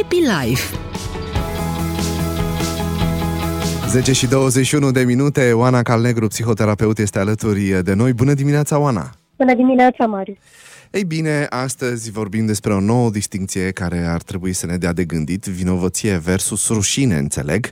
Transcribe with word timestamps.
Happy 0.00 0.16
Life 0.16 0.76
10 3.88 4.12
și 4.12 4.26
21 4.26 4.90
de 4.90 5.04
minute, 5.04 5.52
Oana 5.52 5.82
Calnegru, 5.82 6.26
psihoterapeut, 6.26 6.98
este 6.98 7.18
alături 7.18 7.82
de 7.82 7.94
noi. 7.94 8.12
Bună 8.12 8.34
dimineața, 8.34 8.78
Oana! 8.78 9.10
Bună 9.36 9.54
dimineața, 9.54 10.06
Marius! 10.06 10.38
Ei 10.90 11.04
bine, 11.04 11.46
astăzi 11.50 12.10
vorbim 12.10 12.46
despre 12.46 12.72
o 12.72 12.80
nouă 12.80 13.10
distinție 13.10 13.70
care 13.70 13.98
ar 13.98 14.22
trebui 14.22 14.52
să 14.52 14.66
ne 14.66 14.76
dea 14.76 14.92
de 14.92 15.04
gândit, 15.04 15.44
vinovăție 15.44 16.16
versus 16.16 16.68
rușine, 16.68 17.16
înțeleg 17.16 17.70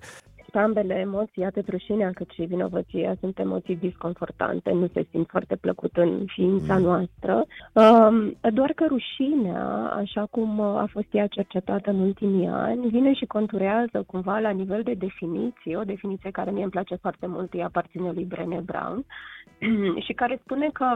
ambele 0.59 0.95
emoții, 0.95 1.45
atât 1.45 1.69
rușinea 1.69 2.11
cât 2.15 2.31
și 2.31 2.43
vinovăția, 2.43 3.17
sunt 3.21 3.39
emoții 3.39 3.77
disconfortante, 3.77 4.71
nu 4.71 4.89
se 4.93 5.07
simt 5.11 5.29
foarte 5.29 5.57
plăcut 5.57 5.97
în 5.97 6.23
ființa 6.27 6.77
mm. 6.77 6.83
noastră. 6.83 7.45
Um, 7.73 8.37
doar 8.53 8.73
că 8.73 8.85
rușinea, 8.89 9.65
așa 9.97 10.27
cum 10.31 10.61
a 10.61 10.89
fost 10.91 11.07
ea 11.11 11.27
cercetată 11.27 11.91
în 11.91 12.01
ultimii 12.01 12.47
ani, 12.47 12.89
vine 12.89 13.13
și 13.15 13.27
conturează 13.27 14.05
cumva 14.07 14.39
la 14.39 14.51
nivel 14.51 14.83
de 14.83 14.95
definiție, 14.95 15.77
o 15.77 15.83
definiție 15.83 16.31
care 16.31 16.51
mie 16.51 16.63
îmi 16.63 16.71
place 16.71 16.95
foarte 16.95 17.27
mult, 17.27 17.55
ea 17.55 17.65
aparține 17.65 18.11
lui 18.11 18.25
Brené 18.25 18.61
Brown, 18.65 19.05
și 20.07 20.13
care 20.13 20.41
spune 20.45 20.71
că 20.73 20.95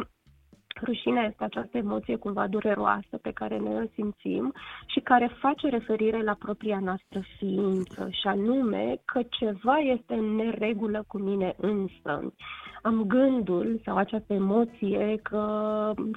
Rușinea 0.84 1.24
este 1.24 1.44
această 1.44 1.76
emoție 1.76 2.16
cumva 2.16 2.46
dureroasă 2.46 3.16
pe 3.22 3.30
care 3.30 3.58
noi 3.58 3.82
o 3.82 3.90
simțim 3.94 4.52
și 4.86 5.00
care 5.00 5.36
face 5.40 5.68
referire 5.68 6.22
la 6.22 6.34
propria 6.38 6.78
noastră 6.78 7.20
ființă 7.38 8.08
și 8.10 8.26
anume 8.26 9.00
că 9.04 9.20
ceva 9.30 9.76
este 9.76 10.14
în 10.14 10.34
neregulă 10.34 11.04
cu 11.06 11.18
mine 11.18 11.54
însă. 11.56 12.32
Am 12.82 13.04
gândul 13.06 13.80
sau 13.84 13.96
această 13.96 14.32
emoție 14.32 15.18
că 15.22 15.44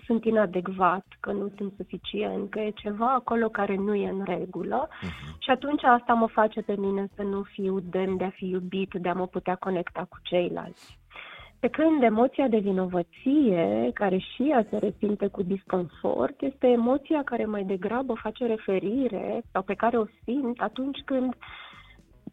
sunt 0.05 0.25
inadecvat, 0.25 1.05
că 1.19 1.31
nu 1.31 1.51
sunt 1.57 1.73
suficient, 1.77 2.49
că 2.49 2.59
e 2.59 2.69
ceva 2.69 3.13
acolo 3.13 3.49
care 3.49 3.75
nu 3.75 3.95
e 3.95 4.09
în 4.09 4.23
regulă 4.25 4.87
uh-huh. 4.87 5.37
și 5.39 5.49
atunci 5.49 5.83
asta 5.83 6.13
mă 6.13 6.27
face 6.27 6.61
pe 6.61 6.75
mine 6.77 7.07
să 7.15 7.21
nu 7.21 7.41
fiu 7.41 7.79
demn 7.79 8.17
de 8.17 8.23
a 8.23 8.29
fi 8.29 8.45
iubit, 8.45 8.93
de 8.93 9.09
a 9.09 9.13
mă 9.13 9.27
putea 9.27 9.55
conecta 9.55 10.05
cu 10.09 10.17
ceilalți. 10.23 10.97
Pe 11.65 11.71
când 11.71 12.03
emoția 12.03 12.47
de 12.47 12.57
vinovăție, 12.57 13.89
care 13.93 14.17
și 14.17 14.49
ea 14.49 14.65
se 14.69 14.77
resimte 14.77 15.27
cu 15.27 15.43
disconfort, 15.43 16.41
este 16.41 16.67
emoția 16.67 17.21
care 17.23 17.45
mai 17.45 17.63
degrabă 17.63 18.13
face 18.13 18.45
referire 18.45 19.41
sau 19.51 19.61
pe 19.61 19.73
care 19.73 19.97
o 19.97 20.05
simt 20.23 20.61
atunci 20.61 20.99
când 21.05 21.33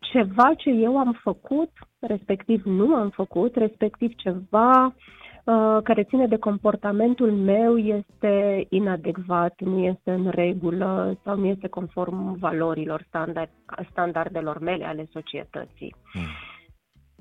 ceva 0.00 0.54
ce 0.56 0.70
eu 0.70 0.98
am 0.98 1.18
făcut, 1.22 1.70
respectiv 2.00 2.62
nu 2.64 2.94
am 2.94 3.08
făcut, 3.08 3.56
respectiv 3.56 4.14
ceva 4.14 4.84
uh, 4.86 5.78
care 5.82 6.02
ține 6.02 6.26
de 6.26 6.38
comportamentul 6.38 7.32
meu 7.32 7.76
este 7.78 8.66
inadecvat, 8.68 9.54
nu 9.60 9.78
este 9.78 10.10
în 10.10 10.28
regulă 10.28 11.18
sau 11.24 11.36
nu 11.36 11.46
este 11.46 11.68
conform 11.68 12.38
valorilor, 12.38 13.04
standard, 13.08 13.50
standardelor 13.90 14.58
mele 14.58 14.84
ale 14.84 15.08
societății. 15.12 15.94
Hmm. 16.12 16.51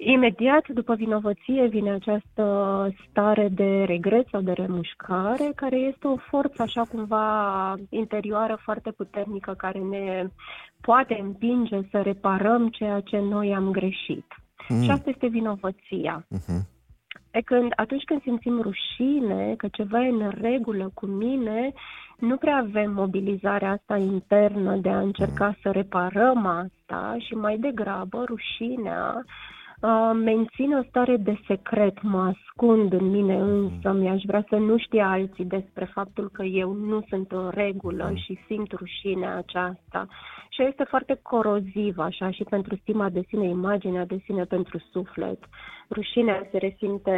Imediat 0.03 0.67
după 0.67 0.95
vinovăție 0.95 1.67
vine 1.67 1.91
această 1.91 2.45
stare 3.09 3.47
de 3.47 3.83
regret 3.83 4.27
sau 4.31 4.41
de 4.41 4.51
remușcare, 4.51 5.51
care 5.55 5.75
este 5.75 6.07
o 6.07 6.15
forță 6.15 6.61
așa 6.61 6.81
cumva 6.81 7.75
interioară 7.89 8.59
foarte 8.63 8.91
puternică 8.91 9.53
care 9.57 9.79
ne 9.79 10.27
poate 10.81 11.19
împinge 11.21 11.79
să 11.91 12.01
reparăm 12.01 12.69
ceea 12.69 12.99
ce 12.99 13.19
noi 13.19 13.55
am 13.55 13.71
greșit. 13.71 14.25
Mm. 14.69 14.81
Și 14.81 14.89
asta 14.89 15.09
este 15.09 15.27
vinovăția. 15.27 16.25
Uh-huh. 16.35 16.61
E 17.31 17.41
când, 17.41 17.71
atunci 17.75 18.03
când 18.03 18.21
simțim 18.21 18.61
rușine, 18.61 19.53
că 19.57 19.67
ceva 19.67 20.05
e 20.05 20.09
în 20.09 20.31
regulă 20.41 20.91
cu 20.93 21.05
mine, 21.05 21.71
nu 22.19 22.37
prea 22.37 22.55
avem 22.55 22.91
mobilizarea 22.91 23.71
asta 23.71 23.97
internă 23.97 24.75
de 24.75 24.89
a 24.89 24.99
încerca 24.99 25.45
mm. 25.45 25.57
să 25.61 25.69
reparăm 25.71 26.45
asta 26.45 27.15
și 27.19 27.33
mai 27.33 27.57
degrabă 27.57 28.23
rușinea 28.27 29.13
uh, 29.17 29.59
mențin 30.13 30.73
o 30.73 30.83
stare 30.89 31.17
de 31.17 31.39
secret, 31.47 32.01
mă 32.01 32.33
ascund 32.33 32.93
în 32.93 33.09
mine 33.09 33.39
însă, 33.39 33.91
mi-aș 33.91 34.21
vrea 34.25 34.45
să 34.49 34.55
nu 34.55 34.77
știe 34.77 35.01
alții 35.01 35.45
despre 35.45 35.85
faptul 35.93 36.29
că 36.33 36.43
eu 36.43 36.73
nu 36.73 37.03
sunt 37.09 37.31
în 37.31 37.49
regulă 37.53 38.07
mm. 38.09 38.15
și 38.15 38.39
simt 38.47 38.71
rușinea 38.71 39.35
aceasta. 39.35 40.07
Și 40.49 40.63
este 40.63 40.83
foarte 40.83 41.19
coroziv, 41.21 41.97
așa, 41.97 42.31
și 42.31 42.43
pentru 42.43 42.75
stima 42.75 43.09
de 43.09 43.21
sine, 43.27 43.47
imaginea 43.47 44.05
de 44.05 44.21
sine 44.25 44.43
pentru 44.43 44.77
suflet. 44.91 45.39
Rușinea 45.89 46.47
se 46.51 46.57
resimte 46.57 47.15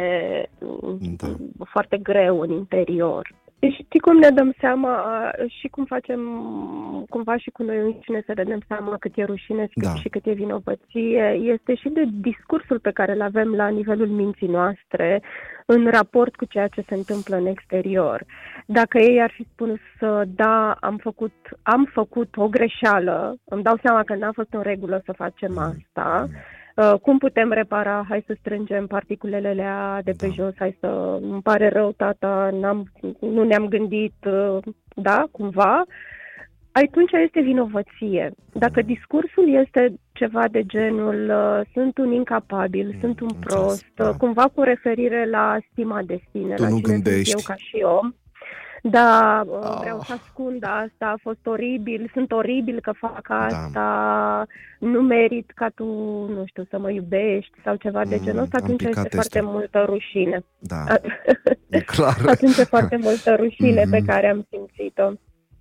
da. 1.16 1.26
foarte 1.64 1.98
greu 1.98 2.40
în 2.40 2.50
interior. 2.50 3.34
Știi 3.70 4.00
cum 4.00 4.16
ne 4.16 4.30
dăm 4.30 4.54
seama 4.60 5.30
și 5.46 5.68
cum 5.68 5.84
facem 5.84 6.20
cumva 7.08 7.36
și 7.36 7.50
cu 7.50 7.62
noi 7.62 7.76
înșine 7.76 8.22
să 8.26 8.32
ne 8.36 8.44
dăm 8.44 8.60
seama 8.68 8.96
cât 8.98 9.12
e 9.16 9.24
rușine 9.24 9.68
da. 9.74 9.94
și 9.94 10.08
cât 10.08 10.26
e 10.26 10.32
vinovăție, 10.32 11.38
este 11.42 11.74
și 11.74 11.88
de 11.88 12.04
discursul 12.20 12.78
pe 12.78 12.90
care 12.90 13.12
îl 13.12 13.22
avem 13.22 13.54
la 13.54 13.68
nivelul 13.68 14.08
minții 14.08 14.46
noastre 14.48 15.22
în 15.66 15.90
raport 15.90 16.36
cu 16.36 16.44
ceea 16.44 16.68
ce 16.68 16.84
se 16.88 16.94
întâmplă 16.94 17.36
în 17.36 17.46
exterior. 17.46 18.24
Dacă 18.66 18.98
ei 18.98 19.22
ar 19.22 19.30
fi 19.30 19.46
spus 19.52 19.80
da, 20.26 20.76
am 20.80 20.96
făcut, 20.96 21.34
am 21.62 21.88
făcut 21.92 22.36
o 22.36 22.48
greșeală, 22.48 23.36
îmi 23.44 23.62
dau 23.62 23.76
seama 23.82 24.02
că 24.02 24.14
n-a 24.14 24.32
fost 24.32 24.52
în 24.52 24.62
regulă 24.62 25.02
să 25.04 25.12
facem 25.12 25.52
mm. 25.52 25.58
asta, 25.58 26.28
mm 26.28 26.32
Uh, 26.34 26.63
cum 27.02 27.18
putem 27.18 27.52
repara? 27.52 28.04
Hai 28.08 28.24
să 28.26 28.36
strângem 28.38 28.86
particulele 28.86 29.48
alea 29.48 30.00
de 30.04 30.12
pe 30.18 30.26
da. 30.26 30.32
jos, 30.32 30.52
hai 30.58 30.76
să... 30.80 31.18
Îmi 31.22 31.42
pare 31.42 31.68
rău, 31.68 31.92
tata, 31.92 32.50
n-am, 32.52 32.92
nu 33.20 33.44
ne-am 33.44 33.68
gândit, 33.68 34.14
uh, 34.26 34.58
da, 34.94 35.24
cumva. 35.30 35.84
Atunci 36.72 37.12
este 37.24 37.40
vinovăție. 37.40 38.32
Dacă 38.52 38.82
discursul 38.82 39.54
este 39.64 39.94
ceva 40.12 40.48
de 40.50 40.62
genul 40.66 41.30
uh, 41.30 41.66
sunt 41.72 41.98
un 41.98 42.12
incapabil, 42.12 42.86
mm, 42.86 43.00
sunt 43.00 43.20
un 43.20 43.30
prost, 43.40 43.86
da. 43.94 44.12
cumva 44.12 44.44
cu 44.54 44.62
referire 44.62 45.28
la 45.30 45.58
stima 45.70 46.02
de 46.02 46.22
sine, 46.30 46.54
tu 46.54 46.62
la 46.62 46.68
nu 46.68 46.76
cine 46.76 46.92
gândești. 46.92 47.30
sunt 47.30 47.42
eu 47.48 47.54
ca 47.54 47.54
și 47.56 47.84
om, 48.00 48.14
da, 48.90 49.44
oh. 49.46 49.78
vreau 49.80 50.02
să 50.06 50.12
ascund 50.12 50.64
asta, 50.64 51.06
a 51.06 51.18
fost 51.22 51.46
oribil, 51.46 52.10
sunt 52.12 52.32
oribil 52.32 52.80
că 52.80 52.92
fac 52.98 53.28
da. 53.28 53.46
asta, 53.46 53.70
da. 53.72 54.46
nu 54.88 55.00
merit 55.00 55.50
ca 55.54 55.68
tu, 55.74 55.84
nu 56.28 56.44
știu, 56.46 56.66
să 56.70 56.78
mă 56.78 56.90
iubești 56.90 57.52
sau 57.64 57.76
ceva 57.76 58.02
mm, 58.04 58.10
de 58.10 58.20
genul 58.22 58.42
ăsta, 58.42 58.58
atunci 58.62 58.82
este 58.82 59.00
este 59.00 59.16
foarte 59.16 59.40
multă 59.40 59.84
rușine. 59.86 60.44
Da, 60.58 60.84
e 61.68 61.80
clar. 61.80 62.16
atunci 62.34 62.56
e 62.56 62.64
foarte 62.64 62.96
multă 62.96 63.34
rușine 63.34 63.82
mm-hmm. 63.82 63.90
pe 63.90 64.02
care 64.06 64.28
am 64.28 64.46
simțit-o. 64.50 65.10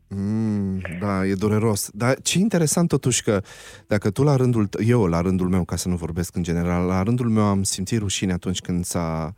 Mm, 0.08 0.82
da, 1.00 1.26
e 1.26 1.34
dureros. 1.34 1.90
Dar 1.94 2.22
ce 2.22 2.40
interesant 2.40 2.88
totuși 2.88 3.24
că 3.24 3.42
dacă 3.88 4.10
tu 4.10 4.24
la 4.24 4.36
rândul, 4.36 4.70
eu 4.86 5.06
la 5.06 5.22
rândul 5.22 5.48
meu, 5.48 5.64
ca 5.64 5.76
să 5.76 5.90
nu 5.90 5.96
vorbesc 5.96 6.36
în 6.36 6.44
general, 6.44 6.86
la 6.86 7.04
rândul 7.04 7.30
meu 7.30 7.44
am 7.44 7.64
simțit 7.64 8.00
rușine 8.00 8.34
atunci 8.34 8.62
când 8.62 8.84
s-a, 8.84 9.34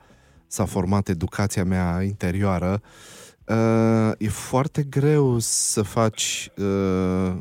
s-a 0.47 0.65
format 0.65 1.07
educația 1.07 1.63
mea 1.63 2.01
interioară, 2.01 2.81
uh, 2.81 3.23
Uh, 3.47 4.11
e 4.17 4.29
foarte 4.29 4.83
greu 4.83 5.39
să 5.39 5.81
faci 5.81 6.51
uh, 6.57 7.37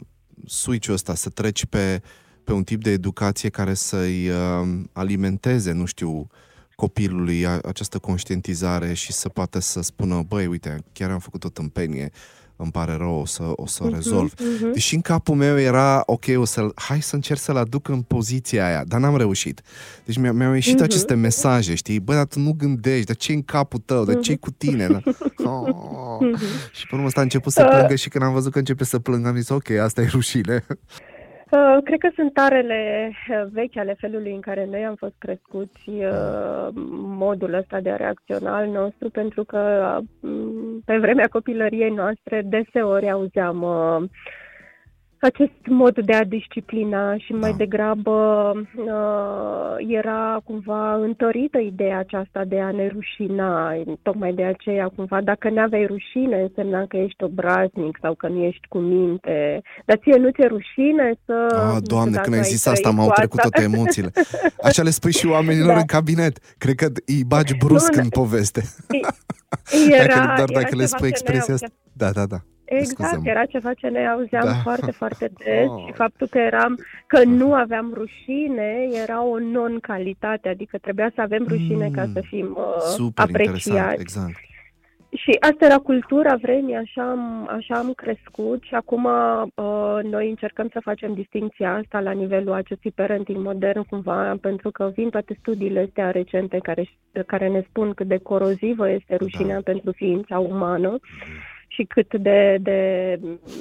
switch-ul 0.47 0.95
ăsta, 0.95 1.15
să 1.15 1.29
treci 1.29 1.65
pe, 1.65 2.03
pe 2.45 2.53
un 2.53 2.65
tip 2.65 2.83
de 2.83 2.91
educație 2.91 3.49
care 3.49 3.75
să-i 3.75 4.29
uh, 4.29 4.83
alimenteze, 4.93 5.73
nu 5.73 5.85
știu, 5.85 6.27
copilului 6.75 7.47
această 7.47 7.99
conștientizare 7.99 8.93
și 8.93 9.13
să 9.13 9.29
poată 9.29 9.59
să 9.59 9.81
spună, 9.81 10.23
băi, 10.29 10.47
uite, 10.47 10.85
chiar 10.93 11.11
am 11.11 11.19
făcut 11.19 11.45
o 11.45 11.49
tâmpenie, 11.49 12.11
îmi 12.57 12.71
pare 12.71 12.97
rău, 12.97 13.21
o 13.21 13.27
să, 13.27 13.43
o 13.57 13.67
să 13.67 13.85
uh-huh, 13.85 13.93
rezolv. 13.93 14.33
Uh-huh. 14.33 14.73
Deși 14.73 14.95
în 14.95 15.01
capul 15.01 15.35
meu 15.35 15.59
era, 15.59 16.03
ok, 16.07 16.25
o 16.37 16.45
să 16.45 16.67
hai 16.75 17.03
să 17.03 17.15
încerc 17.15 17.41
să-l 17.41 17.57
aduc 17.57 17.89
în 17.89 18.03
poziția 18.03 18.67
aia, 18.67 18.85
dar 18.87 19.01
n-am 19.01 19.17
reușit. 19.17 19.63
Deci 20.05 20.17
mi- 20.17 20.33
mi-au 20.33 20.53
ieșit 20.53 20.81
uh-huh. 20.81 20.85
aceste 20.85 21.15
mesaje, 21.15 21.75
știi? 21.75 22.01
Bă, 22.01 22.15
dar 22.15 22.25
tu 22.25 22.39
nu 22.39 22.55
gândești, 22.59 23.07
dar 23.07 23.17
ce 23.17 23.33
în 23.33 23.43
capul 23.43 23.83
tău, 23.85 24.05
dar 24.05 24.19
ce 24.19 24.37
cu 24.37 24.51
tine? 24.51 24.89
Oh. 25.47 25.69
Uh-huh. 25.69 26.73
Și 26.73 26.87
pe 26.87 26.95
urmă 26.95 27.07
ăsta 27.07 27.21
a 27.21 27.23
început 27.23 27.53
să 27.53 27.65
plângă 27.65 27.95
și 27.95 28.09
când 28.09 28.25
am 28.25 28.33
văzut 28.33 28.53
că 28.53 28.59
începe 28.59 28.85
să 28.85 28.99
plângă, 28.99 29.29
am 29.29 29.37
zis, 29.37 29.49
ok, 29.49 29.71
asta 29.71 30.01
e 30.01 30.07
rușine. 30.07 30.67
Uh, 31.55 31.83
cred 31.85 31.99
că 31.99 32.11
sunt 32.15 32.33
tarele 32.33 33.11
uh, 33.31 33.45
vechi 33.53 33.77
ale 33.77 33.95
felului 33.99 34.33
în 34.33 34.41
care 34.41 34.67
noi 34.71 34.85
am 34.85 34.95
fost 34.95 35.15
crescuți, 35.19 35.89
uh, 35.89 36.69
modul 37.19 37.55
ăsta 37.55 37.81
de 37.81 37.91
a 37.91 37.97
reacționa 37.97 38.57
al 38.57 38.67
nostru, 38.69 39.11
pentru 39.11 39.45
că 39.45 39.61
pe 40.85 40.99
vremea 40.99 41.29
copilăriei 41.29 41.91
noastre 41.91 42.43
deseori 42.45 43.11
auzeam 43.11 43.65
acest 45.25 45.61
mod 45.67 45.95
de 46.05 46.13
a 46.13 46.25
disciplina 46.25 47.17
și 47.17 47.33
mai 47.33 47.51
da. 47.51 47.57
degrabă 47.57 48.17
uh, 48.77 49.77
era 49.89 50.41
cumva 50.45 50.95
întărită 50.95 51.59
ideea 51.59 51.99
aceasta 51.99 52.45
de 52.45 52.61
a 52.61 52.71
ne 52.71 52.87
rușina. 52.87 53.73
Tocmai 54.03 54.33
de 54.33 54.45
aceea, 54.45 54.93
cumva, 54.97 55.21
dacă 55.21 55.51
nu 55.51 55.61
aveai 55.61 55.87
rușine, 55.87 56.41
însemna 56.41 56.85
că 56.87 56.97
ești 56.97 57.23
obraznic 57.25 57.99
sau 58.01 58.15
că 58.15 58.29
nu 58.29 58.43
ești 58.43 58.67
cu 58.69 58.79
minte. 58.79 59.63
Dar 59.85 59.97
ție 60.03 60.17
nu 60.17 60.31
ți-e 60.31 60.47
rușine 60.47 61.13
să... 61.25 61.37
Ah, 61.75 61.83
doamne, 61.83 62.19
când 62.23 62.35
ai 62.35 62.43
zis 62.43 62.67
asta, 62.67 62.91
m-au 62.91 63.11
trecut 63.11 63.41
toate 63.41 63.63
emoțiile. 63.63 64.11
Așa 64.69 64.83
le 64.83 64.91
spui 64.91 65.13
și 65.13 65.27
oamenilor 65.27 65.73
da. 65.73 65.79
în 65.79 65.87
cabinet. 65.87 66.39
Cred 66.59 66.75
că 66.75 66.87
îi 67.07 67.25
bagi 67.27 67.57
brusc 67.57 67.95
nu, 67.95 68.03
în 68.03 68.09
poveste. 68.09 68.63
Era, 69.91 70.15
dacă, 70.15 70.33
doar 70.37 70.51
era 70.51 70.61
dacă 70.61 70.77
le 70.77 70.87
spui 70.87 71.09
expresia 71.09 71.55
asta. 71.55 71.67
Da, 71.93 72.11
da, 72.11 72.27
da. 72.27 72.39
Exact, 72.65 73.09
Scuză-mă. 73.09 73.29
era 73.31 73.45
ceva 73.45 73.75
ce 73.75 73.87
ne 73.89 74.07
auzeam 74.09 74.45
Da. 74.45 74.53
foarte, 74.63 74.91
foarte 74.91 75.31
des 75.45 75.69
Oh. 75.69 75.85
și 75.87 75.93
faptul 75.93 76.27
că 76.27 76.39
eram, 76.39 76.79
că 77.07 77.25
nu 77.25 77.55
aveam 77.55 77.93
rușine 77.95 78.89
era 79.03 79.25
o 79.25 79.39
non-calitate, 79.39 80.49
adică 80.49 80.79
trebuia 80.79 81.11
să 81.15 81.21
avem 81.21 81.45
rușine 81.49 81.91
ca 81.95 82.05
Mm. 82.05 82.13
să 82.13 82.21
fim 82.27 82.57
uh, 82.59 82.81
Super 82.81 83.29
interesant, 83.29 83.79
apreciați. 83.79 84.01
exact. 84.01 84.35
Și 85.17 85.37
asta 85.41 85.65
era 85.65 85.77
cultura 85.77 86.37
vremii, 86.37 86.75
așa 86.75 87.11
am, 87.11 87.49
așa 87.57 87.75
am 87.75 87.93
crescut 87.93 88.63
și 88.63 88.75
acum 88.75 89.05
uh, 89.05 89.99
noi 90.03 90.29
încercăm 90.29 90.69
să 90.73 90.81
facem 90.83 91.15
distinția 91.15 91.75
asta 91.75 92.01
la 92.01 92.11
nivelul 92.11 92.53
acestui 92.53 92.91
parenting 92.91 93.39
modern 93.45 93.83
cumva, 93.83 94.37
pentru 94.41 94.71
că 94.71 94.91
vin 94.95 95.11
toate 95.11 95.37
studiile 95.41 95.81
astea 95.81 96.11
recente 96.11 96.59
care, 96.63 96.89
care 97.27 97.49
ne 97.49 97.65
spun 97.69 97.93
cât 97.93 98.07
de 98.07 98.17
corozivă 98.23 98.91
este 98.91 99.17
rușinea 99.17 99.55
Da. 99.55 99.61
pentru 99.73 99.93
ființa 99.93 100.39
umană 100.39 100.99
și 101.75 101.85
cât 101.85 102.15
de, 102.15 102.57
de 102.61 102.81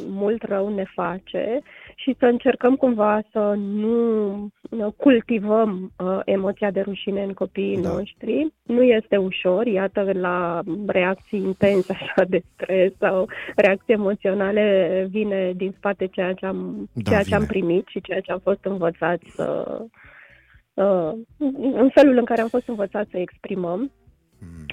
mult 0.08 0.44
rău 0.44 0.74
ne 0.74 0.84
face 0.94 1.60
și 1.96 2.16
să 2.20 2.26
încercăm 2.26 2.76
cumva 2.76 3.22
să 3.32 3.54
nu 3.58 4.48
nu 4.70 4.92
cultivăm 4.92 5.92
uh, 5.98 6.20
emoția 6.26 6.72
de 6.72 6.82
rușine 6.82 7.24
în 7.24 7.34
copiii 7.34 7.82
Da. 7.82 7.90
noștri. 7.90 8.48
Nu 8.64 8.82
este 8.84 9.18
ușor, 9.18 9.66
iată, 9.66 10.10
la 10.14 10.62
reacții 10.88 11.40
intense 11.40 11.94
așa 11.94 12.24
de 12.28 12.42
stres 12.54 12.92
sau 13.00 13.28
reacții 13.56 13.94
emoționale 13.94 15.08
vine 15.10 15.52
din 15.56 15.74
spate 15.78 16.08
ceea 16.08 16.34
ce 16.34 16.46
am, 16.46 16.90
Da, 16.94 17.10
ceea 17.10 17.24
ce 17.24 17.36
am 17.36 17.46
vine. 17.46 17.52
primit 17.52 17.88
și 17.88 18.02
ceea 18.02 18.20
ce 18.20 18.32
am 18.32 18.40
fost 18.40 18.66
învățați 18.66 19.26
să... 19.36 19.78
Uh, 20.74 21.12
în 21.74 21.90
felul 21.94 22.18
în 22.18 22.26
care 22.26 22.42
am 22.42 22.48
fost 22.48 22.68
învățați 22.68 23.10
să 23.12 23.18
exprimăm. 23.18 23.92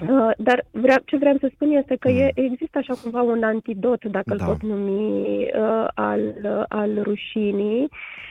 Mm. 0.07 0.15
Uh, 0.19 0.31
dar 0.37 0.65
vrea, 0.71 1.01
ce 1.05 1.17
vreau 1.17 1.37
să 1.39 1.49
spun 1.53 1.71
este 1.71 1.95
că 1.95 2.09
Mm. 2.09 2.17
e, 2.17 2.31
există 2.33 2.77
așa 2.77 2.93
cumva 3.01 3.21
un 3.21 3.43
antidot, 3.43 4.05
dacă 4.05 4.35
Da. 4.35 4.45
îl 4.45 4.49
pot 4.51 4.61
numi, 4.61 5.41
uh, 5.43 5.87
al, 5.93 6.19
uh, 6.43 6.63
al 6.67 6.99
rușinii 7.01 7.89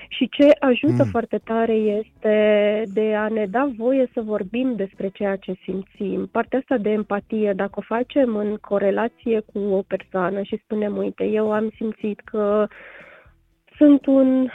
și 0.08 0.28
ce 0.28 0.48
ajută 0.58 1.02
Mm. 1.04 1.10
foarte 1.10 1.40
tare 1.44 1.72
este 1.72 2.34
de 2.94 3.14
a 3.14 3.28
ne 3.28 3.46
da 3.46 3.70
voie 3.76 4.10
să 4.12 4.20
vorbim 4.20 4.74
despre 4.76 5.08
ceea 5.08 5.36
ce 5.36 5.54
simțim. 5.62 6.26
Partea 6.32 6.58
asta 6.58 6.76
de 6.76 6.90
empatie, 6.90 7.52
dacă 7.56 7.72
o 7.74 7.80
facem 7.80 8.36
în 8.36 8.56
corelație 8.60 9.40
cu 9.52 9.58
o 9.58 9.82
persoană 9.86 10.42
și 10.42 10.60
spunem, 10.64 10.96
uite, 10.96 11.24
eu 11.24 11.52
am 11.52 11.70
simțit 11.76 12.20
că 12.20 12.66
sunt 13.76 14.06
un 14.06 14.48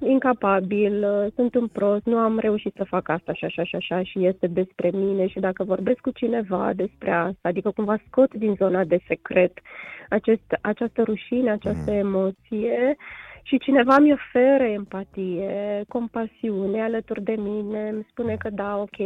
incapabil, 0.00 1.04
uh, 1.04 1.32
sunt 1.34 1.54
un 1.54 1.66
prost, 1.66 2.04
nu 2.04 2.16
am 2.16 2.38
reușit 2.38 2.74
să 2.76 2.84
fac 2.84 3.08
asta 3.08 3.32
și 3.32 3.44
așa 3.44 3.64
și 3.64 3.76
așa 3.76 4.02
și 4.02 4.26
este 4.26 4.46
despre 4.46 4.90
mine 4.94 5.26
și 5.26 5.40
dacă 5.40 5.64
vorbesc 5.64 6.00
cu 6.00 6.10
cineva 6.10 6.72
despre 6.74 7.10
asta, 7.10 7.48
adică 7.48 7.70
cumva 7.70 7.96
scot 8.06 8.34
din 8.34 8.54
zona 8.54 8.84
de 8.84 8.98
secret 9.06 9.52
acest, 10.08 10.58
această 10.60 11.02
rușine, 11.02 11.50
această 11.50 11.90
emoție 11.90 12.96
și 13.42 13.58
cineva 13.58 13.98
mi 13.98 14.12
oferă 14.12 14.64
empatie, 14.64 15.82
compasiune 15.88 16.82
alături 16.82 17.22
de 17.22 17.34
mine, 17.38 17.88
îmi 17.88 18.06
spune 18.10 18.36
că 18.36 18.50
da, 18.50 18.76
ok, 18.76 18.96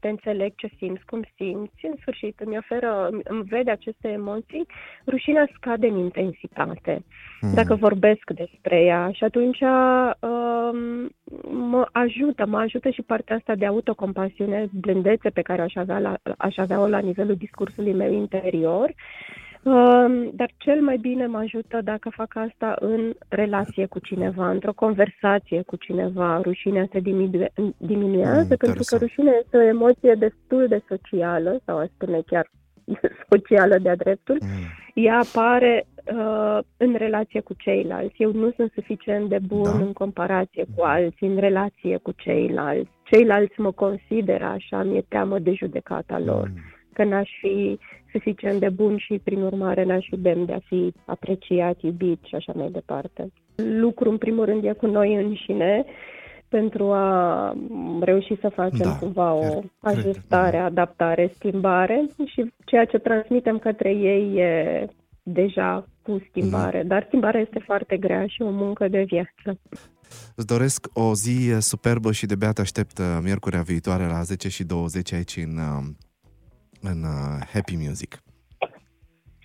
te 0.00 0.08
înțeleg 0.08 0.52
ce 0.56 0.68
simți, 0.76 1.04
cum 1.04 1.22
simți, 1.36 1.86
în 1.86 1.94
sfârșit 2.00 2.40
îmi 2.40 2.58
oferă, 2.58 3.08
îmi 3.24 3.42
vede 3.42 3.70
aceste 3.70 4.08
emoții, 4.08 4.66
rușinea 5.06 5.48
scade 5.54 5.86
în 5.86 5.98
intensitate 5.98 7.04
Mm. 7.42 7.54
dacă 7.54 7.74
vorbesc 7.74 8.30
despre 8.34 8.80
ea 8.80 9.10
și 9.12 9.24
atunci 9.24 9.60
um, 9.60 11.10
mă 11.68 11.88
ajută, 11.92 12.46
mă 12.46 12.58
ajută 12.58 12.90
și 12.90 13.02
partea 13.02 13.36
asta 13.36 13.54
de 13.54 13.66
autocompasiune, 13.66 14.68
blândețe 14.72 15.30
pe 15.30 15.42
care 15.42 15.62
aș 15.62 15.74
avea 15.74 15.98
la, 15.98 16.16
aș 16.38 16.56
avea-o 16.56 16.88
la 16.88 16.98
nivelul 16.98 17.34
discursului 17.34 17.92
meu 17.92 18.12
interior. 18.12 18.94
Um, 19.64 20.30
dar 20.34 20.50
cel 20.56 20.80
mai 20.80 20.96
bine 20.96 21.26
mă 21.26 21.38
ajută 21.38 21.80
dacă 21.84 22.08
fac 22.14 22.36
asta 22.36 22.76
în 22.80 23.12
relație 23.28 23.86
cu 23.86 23.98
cineva, 23.98 24.50
într-o 24.50 24.72
conversație 24.72 25.62
cu 25.66 25.76
cineva. 25.76 26.40
Rușinea 26.42 26.86
se 26.92 27.00
diminu- 27.00 27.46
diminuează 27.76 28.40
Mm, 28.40 28.46
pentru 28.46 28.56
că 28.58 28.66
interesant. 28.66 29.00
rușinea 29.02 29.32
este 29.42 29.56
o 29.56 29.60
emoție 29.62 30.14
destul 30.14 30.66
de 30.68 30.82
socială, 30.88 31.60
sau 31.64 31.78
aș 31.78 31.88
spune 31.94 32.20
chiar 32.26 32.50
socială 33.30 33.78
de-a 33.78 33.96
dreptul, 33.96 34.38
Mm. 34.40 34.48
ea 35.04 35.18
apare 35.18 35.86
uh, 36.12 36.58
în 36.76 36.94
relație 36.94 37.40
cu 37.40 37.54
ceilalți. 37.58 38.22
Eu 38.22 38.32
nu 38.32 38.50
sunt 38.56 38.70
suficient 38.74 39.28
de 39.28 39.38
bun 39.46 39.62
Da. 39.62 39.70
în 39.84 39.92
comparație 39.92 40.64
cu 40.76 40.82
alții, 40.84 41.26
în 41.28 41.36
relație 41.36 41.96
cu 41.96 42.12
ceilalți. 42.16 42.90
Ceilalți 43.02 43.60
mă 43.60 43.70
consideră 43.72 44.44
așa, 44.44 44.82
mi-e 44.82 45.04
teamă 45.08 45.38
de 45.38 45.52
judecata 45.52 46.18
lor, 46.18 46.48
Mm. 46.48 46.60
că 46.92 47.04
n-aș 47.04 47.30
fi 47.40 47.78
suficient 48.12 48.60
de 48.60 48.68
bun 48.68 48.96
și, 48.96 49.20
prin 49.24 49.42
urmare, 49.42 49.84
n-aș 49.84 50.06
fi 50.10 50.16
demn 50.16 50.44
de 50.44 50.52
a 50.52 50.58
fi 50.66 50.92
apreciat, 51.04 51.82
iubit 51.82 52.18
și 52.24 52.34
așa 52.34 52.52
mai 52.56 52.70
departe. 52.70 53.32
Lucru, 53.54 54.10
în 54.10 54.18
primul 54.18 54.44
rând, 54.44 54.64
e 54.64 54.72
cu 54.72 54.86
noi 54.86 55.14
înșine, 55.14 55.84
pentru 56.48 56.92
a 56.92 57.06
reuși 58.00 58.36
să 58.40 58.48
facem 58.48 58.78
Da, 58.86 58.96
cumva 58.96 59.38
chiar 59.40 59.54
o 59.54 59.58
cred. 59.58 59.70
ajustare, 59.80 60.56
adaptare, 60.56 61.32
schimbare 61.34 62.06
și 62.24 62.52
ceea 62.64 62.84
ce 62.84 62.98
transmitem 62.98 63.58
către 63.58 63.90
ei 63.90 64.36
e 64.36 64.86
deja 65.22 65.86
cu 66.02 66.22
schimbare, 66.28 66.82
dar 66.82 67.04
schimbarea 67.06 67.40
este 67.40 67.58
foarte 67.64 67.96
grea 67.96 68.26
și 68.26 68.42
o 68.42 68.50
muncă 68.50 68.88
de 68.88 69.02
viață. 69.02 69.60
Îți 70.34 70.46
doresc 70.46 70.86
o 70.92 71.14
zi 71.14 71.50
uh, 71.50 71.58
superbă 71.58 72.12
și 72.12 72.26
de 72.26 72.34
beat 72.34 72.58
aștept 72.58 72.98
uh, 72.98 73.04
miercurea 73.22 73.62
viitoare 73.62 74.06
la 74.06 74.22
10 74.22 74.48
și 74.48 74.64
20 74.64 75.12
aici 75.12 75.36
în, 75.36 75.56
uh, 75.56 75.84
în 76.82 77.02
uh, 77.02 77.46
Happy 77.52 77.76
Music. 77.76 78.22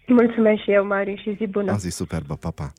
Mulțumesc 0.08 0.62
și 0.62 0.72
eu, 0.72 0.86
Mari, 0.86 1.22
și 1.22 1.36
zi 1.36 1.48
bună! 1.48 1.74
O 1.74 1.78
zi 1.78 1.90
superbă, 1.90 2.36
pa, 2.36 2.52
pa! 2.52 2.74